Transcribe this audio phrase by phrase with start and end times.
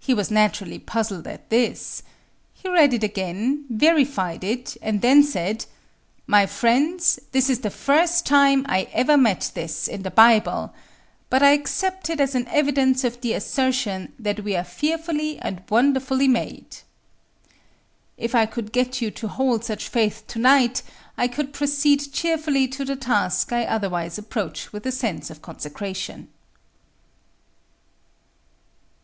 [0.00, 2.02] He was naturally puzzled at this.
[2.54, 5.66] He read it again, verified it, and then said,
[6.26, 10.74] "My friends, this is the first time I ever met this in the Bible,
[11.30, 15.62] but I accept it as an evidence of the assertion that we are fearfully and
[15.70, 16.78] wonderfully made."
[18.18, 20.82] If I could get you to hold such faith to night,
[21.16, 26.26] I could proceed cheerfully to the task I otherwise approach with a sense of consecration.